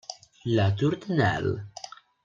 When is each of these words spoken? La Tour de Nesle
La 0.47 0.71
Tour 0.71 0.93
de 0.97 1.13
Nesle 1.13 1.63